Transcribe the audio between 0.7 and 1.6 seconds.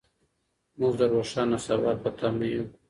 موږ د روښانه